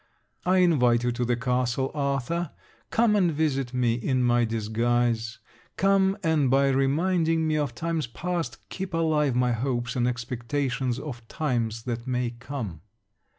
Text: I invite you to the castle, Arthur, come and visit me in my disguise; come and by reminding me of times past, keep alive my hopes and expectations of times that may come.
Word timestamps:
I 0.47 0.57
invite 0.57 1.03
you 1.03 1.11
to 1.11 1.23
the 1.23 1.35
castle, 1.35 1.91
Arthur, 1.93 2.49
come 2.89 3.15
and 3.15 3.31
visit 3.31 3.71
me 3.71 3.93
in 3.93 4.23
my 4.23 4.45
disguise; 4.45 5.37
come 5.77 6.17
and 6.23 6.49
by 6.49 6.69
reminding 6.69 7.47
me 7.47 7.55
of 7.59 7.75
times 7.75 8.07
past, 8.07 8.67
keep 8.69 8.95
alive 8.95 9.35
my 9.35 9.51
hopes 9.51 9.95
and 9.95 10.07
expectations 10.07 10.97
of 10.97 11.27
times 11.27 11.83
that 11.83 12.07
may 12.07 12.31
come. 12.31 12.81